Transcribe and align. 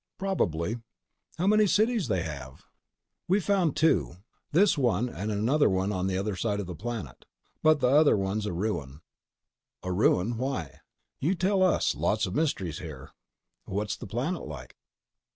"Probably." 0.17 0.77
"How 1.37 1.45
many 1.45 1.67
cities 1.67 2.07
have 2.07 2.07
they?" 2.57 2.63
"We've 3.27 3.43
found 3.43 3.75
two. 3.75 4.15
This 4.51 4.75
one 4.75 5.07
and 5.07 5.31
another 5.31 5.71
on 5.77 6.07
the 6.07 6.17
other 6.17 6.35
side 6.35 6.59
of 6.59 6.65
the 6.65 6.73
planet. 6.73 7.23
But 7.61 7.81
the 7.81 7.89
other 7.89 8.17
one's 8.17 8.47
a 8.47 8.51
ruin." 8.51 9.01
"A 9.83 9.91
ruin? 9.91 10.37
Why?" 10.37 10.79
"You 11.19 11.35
tell 11.35 11.61
us. 11.61 11.93
Lots 11.93 12.25
of 12.25 12.33
mysteries 12.33 12.79
here." 12.79 13.11
"What's 13.65 13.95
the 13.95 14.07
planet 14.07 14.47
like?" 14.47 14.75